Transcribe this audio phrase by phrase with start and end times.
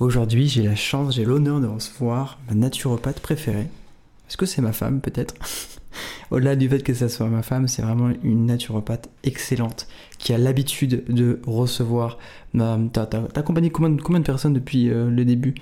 [0.00, 3.66] Aujourd'hui, j'ai la chance, j'ai l'honneur de recevoir ma naturopathe préférée.
[4.28, 5.34] Est-ce que c'est ma femme peut-être?
[6.30, 9.88] Au-delà du fait que ça soit ma femme, c'est vraiment une naturopathe excellente
[10.18, 12.18] qui a l'habitude de recevoir.
[12.56, 15.54] T'as accompagné combien, combien, de personnes depuis euh, le début?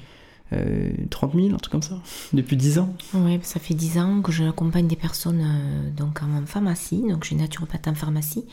[0.51, 1.99] 30 euh, 000, un truc comme ça?
[2.33, 2.95] Depuis 10 ans?
[3.15, 7.03] Oui, ça fait 10 ans que j'accompagne des personnes euh, donc en pharmacie.
[7.09, 8.45] Donc, je suis naturopathe en pharmacie,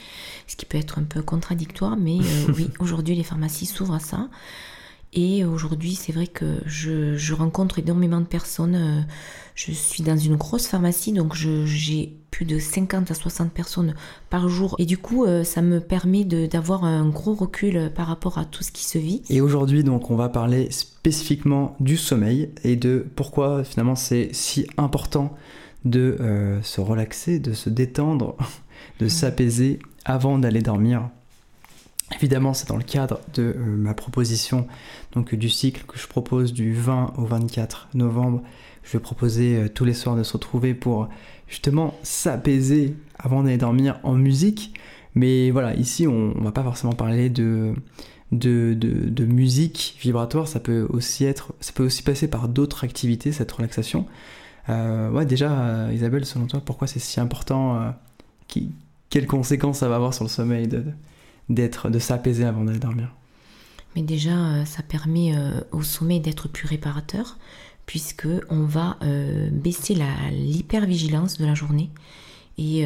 [0.48, 2.18] ce qui peut être un peu contradictoire, mais
[2.58, 4.30] oui, aujourd'hui, les pharmacies s'ouvrent à ça.
[5.16, 8.76] Et aujourd'hui, c'est vrai que je, rencontre énormément de personnes.
[8.76, 9.02] Euh,
[9.56, 13.94] je suis dans une grosse pharmacie, donc j'ai plus de 50 à 60 personnes
[14.32, 14.76] par jour.
[14.80, 18.64] Et du coup, euh, ça me permet d'avoir un gros recul par rapport à tout
[18.64, 19.22] ce qui se vit.
[19.30, 24.66] Et aujourd'hui, donc, on va parler spécifiquement du sommeil et de pourquoi finalement c'est si
[24.78, 25.36] important
[25.86, 28.36] de euh, se relaxer, de se détendre,
[29.00, 31.10] de s'apaiser avant d'aller dormir.
[32.24, 34.66] Évidemment, c'est dans le cadre de euh, ma proposition
[35.12, 38.42] donc du cycle que je propose du 20 au 24 novembre.
[38.82, 41.10] Je vais proposer euh, tous les soirs de se retrouver pour
[41.50, 44.74] justement s'apaiser avant d'aller dormir en musique.
[45.16, 47.74] Mais voilà, ici, on, ne va pas forcément parler de,
[48.32, 50.48] musique vibratoire.
[50.48, 54.06] Ça peut aussi être, ça peut aussi passer par d'autres activités, cette relaxation.
[54.70, 57.94] Euh, ouais, déjà, Isabelle, selon toi, pourquoi c'est si important
[58.48, 58.72] qui,
[59.10, 60.70] Quelles conséquences ça va avoir sur le sommeil
[61.50, 63.14] d'être, de s'apaiser avant d'aller dormir.
[63.96, 67.38] Mais déjà, euh, ça permet euh, au sommeil d'être plus réparateur,
[67.86, 69.96] puisque on va euh, baisser
[70.32, 71.90] l'hypervigilance de la journée.
[72.58, 72.86] Et,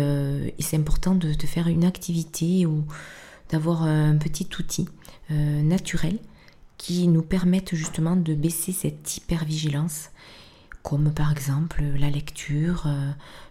[0.60, 2.86] c'est important de, faire une activité ou
[3.50, 4.88] d'avoir un petit outil
[5.30, 6.20] naturel
[6.78, 10.12] qui nous permette justement de baisser cette hypervigilance,
[10.84, 12.88] comme par exemple la lecture,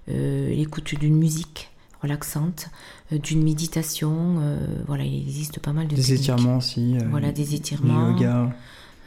[0.09, 1.71] l'écoute d'une musique
[2.03, 2.69] relaxante,
[3.13, 4.37] euh, d'une méditation.
[4.41, 6.97] Euh, voilà, il existe pas mal de des étirements aussi.
[6.97, 8.13] Euh, voilà, des étirements.
[8.13, 8.55] Du yoga.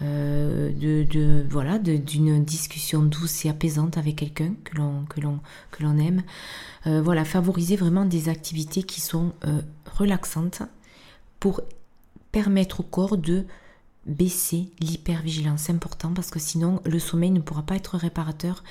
[0.01, 5.39] de, de, voilà d'une discussion douce et apaisante avec quelqu'un que l'on que l'on
[5.71, 6.23] que l'on aime
[6.85, 9.33] voilà favoriser vraiment des activités qui sont
[9.97, 10.61] relaxantes
[11.41, 11.59] pour
[12.31, 13.43] permettre au corps de
[14.05, 15.63] baisser l'hypervigilance.
[15.63, 18.63] C'est important parce que sinon le sommeil ne pourra pas être réparateur.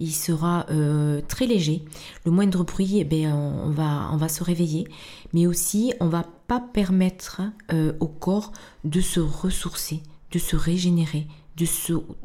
[0.00, 1.84] Il sera euh, très léger.
[2.24, 4.86] Le moindre bruit, eh bien, on, va, on va se réveiller.
[5.32, 7.42] Mais aussi, on va pas permettre
[7.72, 8.52] euh, au corps
[8.84, 10.02] de se ressourcer,
[10.32, 11.26] de se régénérer,
[11.56, 11.66] de,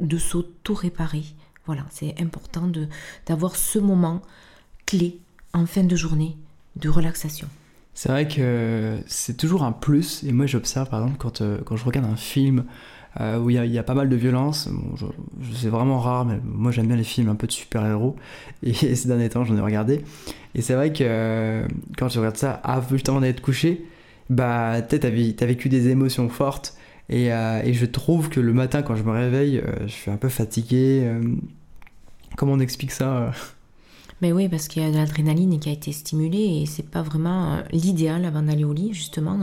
[0.00, 1.24] de s'auto-réparer.
[1.66, 2.70] Voilà, c'est important
[3.26, 4.20] d'avoir ce moment
[4.84, 5.20] clé
[5.54, 6.36] en fin de journée
[6.76, 7.48] de relaxation.
[7.94, 11.76] C'est vrai que c'est toujours un plus, et moi j'observe par exemple quand, euh, quand
[11.76, 12.64] je regarde un film
[13.20, 14.70] euh, où il y, a pas mal de violence,
[15.54, 18.16] c'est vraiment rare, mais moi j'aime bien les films un peu de super-héros,
[18.62, 20.00] et ces derniers temps j'en ai regardé,
[20.54, 23.84] et c'est vrai que euh, quand tu regardes ça avant d'aller te coucher,
[24.30, 26.74] bah t'as vécu des émotions fortes,
[27.10, 30.30] et, et, je trouve que le matin quand je me réveille, je suis un peu
[30.30, 31.06] fatigué.
[32.36, 33.32] comment on explique ça
[34.22, 37.02] mais oui, parce qu'il y a de l'adrénaline qui a été stimulée et c'est pas
[37.02, 39.36] vraiment euh, l'idéal avant d'aller au lit, justement.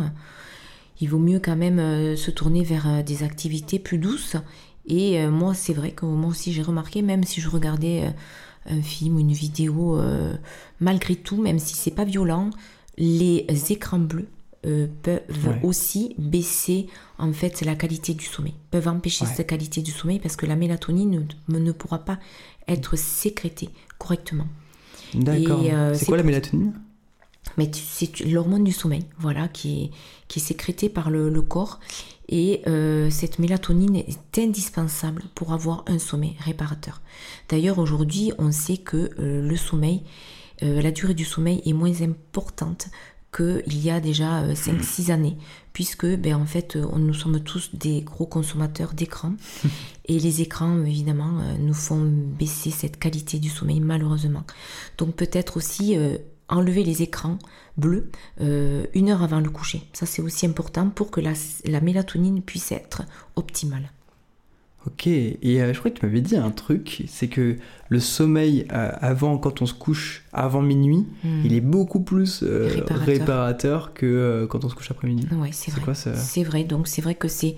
[1.02, 4.38] Il vaut mieux quand même euh, se tourner vers euh, des activités plus douces.
[4.88, 8.12] Et moi, c'est vrai que moi aussi j'ai remarqué, même si je regardais
[8.68, 10.02] un film ou une vidéo,
[10.80, 12.50] malgré tout, même si c'est pas violent,
[12.98, 14.28] les écrans bleus
[14.64, 16.88] peuvent aussi baisser
[17.20, 20.56] en fait la qualité du sommeil, peuvent empêcher cette qualité du sommeil parce que la
[20.56, 22.18] mélatonine ne pourra pas
[22.68, 23.70] être sécrétée
[24.00, 24.48] correctement.
[25.14, 25.62] D'accord.
[25.64, 26.74] Euh, c'est quoi la mélatonine?
[27.58, 29.92] Mais c'est l'hormone du sommeil, voilà, qui est,
[30.28, 31.80] qui est sécrétée par le, corps.
[32.28, 37.02] Et euh, cette mélatonine est indispensable pour avoir un sommeil réparateur.
[37.50, 40.04] D'ailleurs, aujourd'hui, on sait que euh, le sommeil,
[40.62, 42.90] la durée du sommeil est moins importante
[43.34, 45.38] qu'il y a déjà 5-6 années,
[45.72, 49.34] puisque ben, en fait, nous sommes tous des gros consommateurs d'écrans.
[50.10, 54.44] et les écrans, évidemment, euh, nous font baisser cette qualité du sommeil, malheureusement.
[54.98, 56.18] Donc peut-être aussi euh,
[56.50, 57.38] enlever les écrans
[57.78, 58.10] bleus
[58.42, 59.84] euh, une heure avant le coucher.
[59.94, 61.34] Ça, c'est aussi important pour que la,
[61.66, 63.04] la mélatonine puisse être
[63.36, 63.92] optimale.
[64.88, 67.58] Ok, et je crois que tu m'avais dit un truc, c'est que
[67.90, 71.42] le sommeil avant, quand on se couche avant minuit, hmm.
[71.44, 72.44] il est beaucoup plus
[72.90, 73.94] réparateur.
[73.94, 75.28] que quand on se couche après minuit.
[75.34, 75.94] Oui, c'est vrai.
[75.94, 77.58] C'est vrai, donc c'est vrai que c'est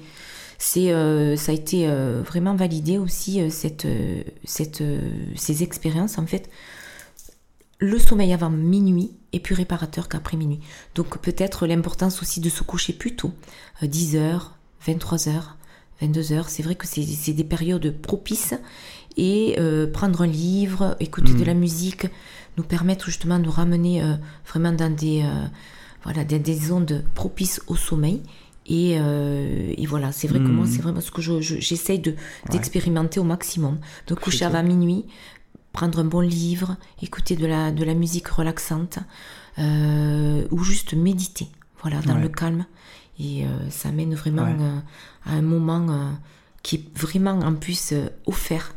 [0.62, 3.88] c'est euh, ça a été euh, vraiment validé aussi euh, cette,
[4.44, 4.84] cette,
[5.36, 6.52] ces expériences en fait.
[7.80, 10.60] Le sommeil avant minuit est plus réparateur qu'après minuit.
[10.94, 13.32] Donc peut-être l'importance aussi de se coucher plus tôt
[13.82, 14.40] 10h
[14.86, 15.42] 23h
[16.04, 18.54] 22h c'est vrai que c'est des périodes propices
[19.18, 19.58] et
[19.94, 21.46] prendre un livre écouter de mmh.
[21.46, 22.08] la musique
[22.58, 24.04] nous permettre justement de ramener
[24.48, 25.26] vraiment dans des
[26.04, 28.22] voilà des, des ondes propices au sommeil
[28.68, 32.16] Et, et voilà, c'est vrai que moi, c'est vraiment ce que j'essaye de,
[32.50, 33.80] d'expérimenter au maximum.
[34.08, 35.06] De coucher avant minuit,
[35.74, 39.00] prendre un bon livre, écouter de la, de la musique relaxante,
[39.58, 41.48] ou juste méditer,
[41.82, 42.66] voilà, dans le calme.
[43.20, 44.48] Et ça mène vraiment
[45.26, 46.14] à un moment
[46.64, 47.94] qui est vraiment en plus
[48.26, 48.74] offert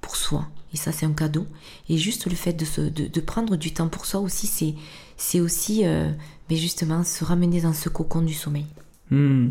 [0.00, 0.46] pour soi.
[0.74, 1.46] Et ça, c'est un cadeau.
[1.88, 4.74] Et juste le fait de, se, de, prendre du temps pour soi aussi, c'est,
[5.16, 6.10] c'est aussi euh,
[6.50, 8.66] mais justement se ramener dans ce cocon du sommeil.
[9.10, 9.48] Hmm.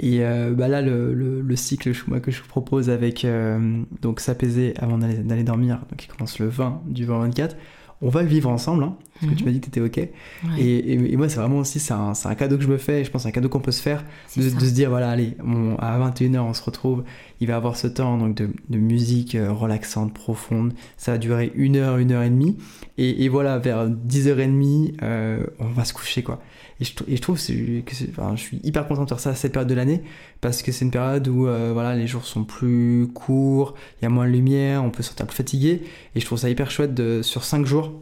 [0.00, 4.20] Et euh, bah là, le, le, cycle moi, que je vous propose avec euh, donc
[4.20, 7.56] s'apaiser avant d'aller, dormir, donc qui commence le 20 du 20 24,
[8.00, 9.48] on va le vivre ensemble, hein, parce que tu mhm.
[9.48, 10.08] m'as dit que tu étais OK.
[10.56, 13.26] Et, moi, c'est vraiment aussi, c'est un, un, cadeau que je me fais, je pense
[13.26, 14.04] un cadeau qu'on peut se faire,
[14.36, 15.36] de, se dire, voilà, allez,
[15.80, 17.02] à 21h, on se retrouve,
[17.40, 21.50] il va avoir ce temps donc, de, de, musique euh, relaxante, profonde, ça va durer
[21.56, 22.56] une heure, une heure et demie,
[22.98, 26.40] et, et voilà, vers 10h30, euh, on va se coucher, quoi.
[26.80, 29.34] Et je, et je trouve que enfin, je suis hyper content de faire ça à
[29.34, 30.02] cette période de l'année
[30.40, 34.06] parce que c'est une période où euh, voilà, les jours sont plus courts, il y
[34.06, 35.82] a moins de lumière, on peut se sentir plus fatigué.
[36.14, 37.92] Et je trouve ça hyper chouette de, sur 5 jours,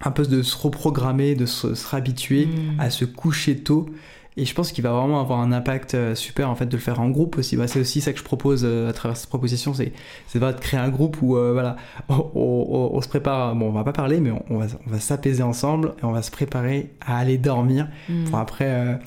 [0.00, 2.80] un peu de se reprogrammer, de se, se réhabituer mmh.
[2.80, 3.88] à se coucher tôt
[4.36, 6.82] et je pense qu'il va vraiment avoir un impact euh, super en fait de le
[6.82, 7.56] faire en groupe aussi.
[7.56, 9.92] Bah, c'est aussi ça que je propose euh, à travers cette proposition, c'est
[10.26, 11.76] c'est de créer un groupe où euh, voilà,
[12.08, 13.54] on, se prépare.
[13.54, 16.22] Bon, on va pas parler, mais on, va on va s'apaiser ensemble et on va
[16.22, 18.24] se préparer à aller dormir mm.
[18.24, 18.98] pour après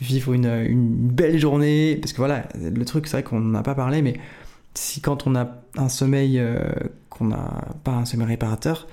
[0.00, 1.96] vivre une, une, belle journée.
[2.00, 4.14] Parce que voilà, le truc c'est vrai qu'on n'a pas parlé, mais
[4.74, 6.40] si quand on a un sommeil
[7.10, 8.86] qu'on n'a pas un sommeil réparateur,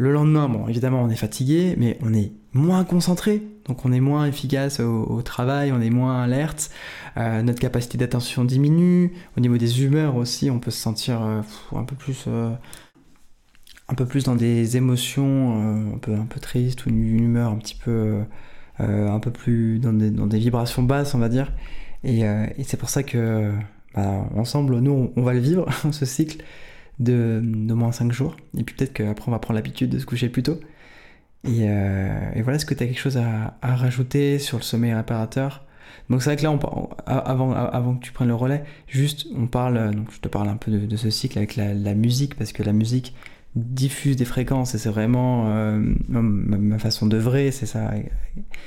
[0.00, 4.00] le lendemain, bon, évidemment, on est fatigué, mais on est moins concentré, donc on est
[4.00, 6.70] moins efficace au, travail, on est moins alerte,
[7.18, 11.42] euh, notre capacité d'attention diminue, au niveau des humeurs aussi, on peut se sentir euh,
[11.76, 12.24] un peu plus...
[12.28, 12.50] Euh,
[13.90, 17.74] un peu plus dans des émotions un peu un tristes ou une humeur un petit
[17.74, 18.20] peu
[18.78, 21.52] un peu plus dans des, vibrations basses on va dire.
[22.04, 23.52] Et, et c'est pour ça que
[23.96, 26.44] bah, ensemble nous on va le vivre ce cycle
[27.00, 28.36] de, moins 5 jours.
[28.56, 30.60] Et puis peut-être qu'après on va prendre l'habitude de se coucher plus tôt.
[31.44, 35.64] Et, euh, voilà, est-ce que tu as quelque chose à, rajouter sur le sommeil réparateur?
[36.08, 39.46] Donc c'est vrai que là, on, avant, avant que tu prennes le relais, juste on
[39.46, 42.62] parle, donc je te parle un peu de, ce cycle avec la, musique, parce que
[42.62, 43.14] la musique
[43.56, 47.92] diffuse des fréquences et c'est vraiment euh, ma, façon de vrai, c'est ça,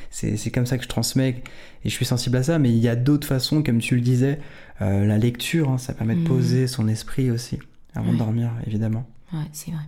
[0.09, 1.43] c'est comme ça que je transmets
[1.85, 4.01] et je suis sensible à ça, mais il y a d'autres façons, comme tu le
[4.01, 4.39] disais,
[4.81, 6.25] euh, la lecture, hein, ça permet de mmh.
[6.25, 7.59] poser son esprit aussi
[7.95, 9.07] avant de dormir, évidemment.
[9.33, 9.83] Ouais, c'est vrai.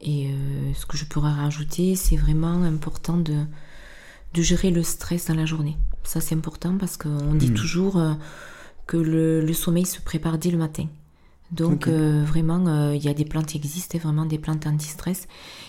[0.00, 3.44] Et euh, ce que je pourrais rajouter, c'est vraiment important de,
[4.34, 5.76] de gérer le stress dans la journée.
[6.04, 7.54] Ça, c'est important parce qu'on dit hmm.
[7.54, 8.14] toujours euh,
[8.86, 10.86] que le, le, sommeil se prépare dès le matin.
[11.52, 15.28] Donc, euh, vraiment, il y a des plantes qui existent, vraiment des plantes anti-stress,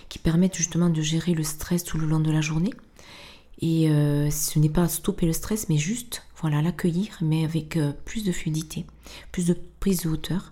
[0.10, 2.74] qui permettent justement de gérer le stress tout le long de la journée.
[3.62, 3.88] Et
[4.32, 8.88] ce n'est pas stopper le stress, mais juste, voilà, l'accueillir, mais avec plus de fluidité,
[9.32, 10.52] plus de prise de hauteur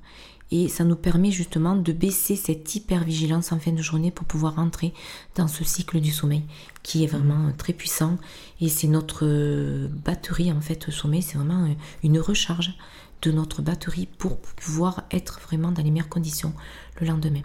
[0.52, 4.60] et ça nous permet justement de baisser cette hypervigilance en fin de journée pour pouvoir
[4.60, 4.94] entrer
[5.36, 6.44] dans ce cycle du sommeil
[6.84, 7.56] qui est vraiment mmh.
[7.58, 8.18] très puissant.
[8.62, 12.78] Et c'est notre euh, batterie en fait, le sommeil, c'est vraiment euh, une recharge
[13.22, 16.54] de notre batterie pour pouvoir être vraiment dans les meilleures conditions
[17.00, 17.42] le lendemain.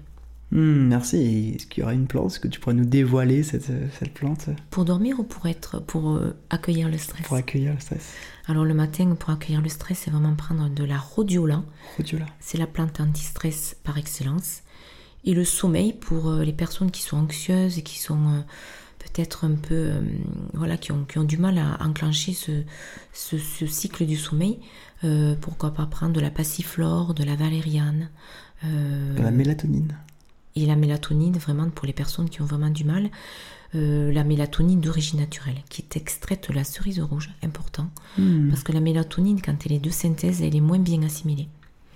[0.52, 1.52] Hmm, merci.
[1.54, 2.32] Est-ce qu'il y aura une plante?
[2.32, 4.48] Est-ce que tu pourrais nous dévoiler cette, cette plante?
[4.70, 7.26] Pour dormir ou pour être pour euh, accueillir le stress?
[7.26, 8.14] Pour accueillir le stress.
[8.46, 11.62] Alors le matin, pour accueillir le stress, c'est vraiment prendre de la rhodiola.
[11.96, 12.26] Rhodiola.
[12.40, 14.62] C'est la plante anti-stress par excellence.
[15.24, 18.40] Et le sommeil pour euh, les personnes qui sont anxieuses et qui sont euh,
[18.98, 19.92] peut-être un peu
[20.54, 22.50] voilà qui ont, qui ont, du mal à enclencher ce,
[23.12, 24.58] ce, ce cycle du sommeil.
[25.40, 28.10] pourquoi pas prendre de la passiflore, de la valériane.
[28.62, 29.94] de la mélatonine
[30.62, 33.10] et la mélatonine, vraiment pour les personnes qui ont vraiment du mal,
[33.74, 37.88] euh, la mélatonine d'origine naturelle, qui est extraite de la cerise rouge, important,
[38.18, 38.48] hmm.
[38.48, 41.48] parce que la mélatonine, quand elle est de synthèse, elle est moins bien assimilée.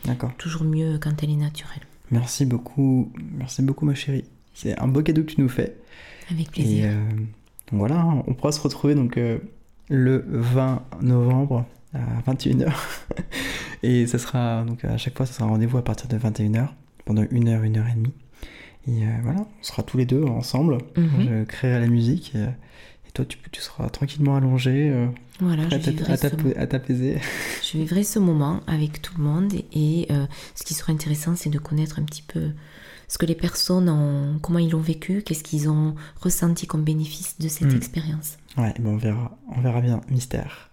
[0.04, 0.32] D'accord.
[0.38, 1.82] Toujours mieux quand elle est naturelle.
[2.10, 4.24] Merci beaucoup, merci beaucoup ma chérie.
[4.52, 5.76] C'est un beau cadeau que tu nous fais.
[6.30, 6.84] Avec plaisir.
[6.84, 7.00] Et euh,
[7.72, 9.38] voilà, hein, on pourra se retrouver donc euh,
[9.88, 12.72] le 20 novembre à 21h.
[13.82, 16.68] et ça sera donc à chaque fois, ça sera un rendez-vous à partir de 21h
[17.04, 18.14] pendant une heure, une heure et demie.
[18.86, 20.78] Et euh, voilà, on sera tous les deux ensemble.
[20.96, 21.08] Mhm.
[21.20, 22.34] Je créerai la musique.
[22.34, 25.06] Et, toi, tu, tu, seras tranquillement allongé, euh,
[25.40, 25.62] voilà,
[26.56, 27.18] à t'apaiser.
[27.62, 29.52] Je vivrai ce moment avec tout le monde.
[29.72, 32.50] Et euh, ce qui serait intéressant, c'est de connaître un petit peu
[33.06, 37.38] ce que les personnes ont, comment ils l'ont vécu, qu'est-ce qu'ils ont ressenti comme bénéfice
[37.38, 37.76] de cette hmm.
[37.76, 38.38] expérience.
[38.56, 40.70] Ouais, on verra, on verra bien, mystère.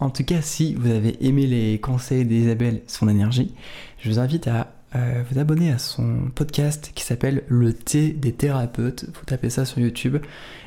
[0.00, 3.54] En tout cas, si vous avez aimé les conseils d'Isabelle, son énergie,
[3.98, 8.32] je vous invite à euh, vous abonner à son podcast qui s'appelle Le thé des
[8.32, 9.06] thérapeutes.
[9.06, 10.16] Vous tapez ça sur YouTube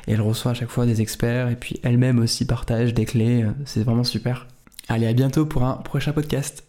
[0.06, 3.44] et elle reçoit à chaque fois des experts et puis elle-même aussi partage des clés.
[3.64, 4.46] C'est vraiment super.
[4.88, 6.64] Allez, à bientôt pour un prochain podcast.